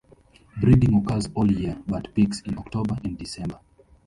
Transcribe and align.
Breeding 0.59 0.95
occurs 0.97 1.29
all 1.35 1.51
year, 1.51 1.77
but 1.85 2.11
peaks 2.15 2.41
in 2.41 2.57
October 2.57 2.97
and 3.03 3.15
December. 3.19 3.59